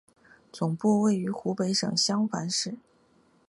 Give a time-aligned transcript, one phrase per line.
[0.51, 2.75] 总部位于湖北省襄樊市。